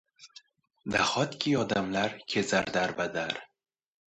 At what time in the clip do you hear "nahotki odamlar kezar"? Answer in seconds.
0.95-2.73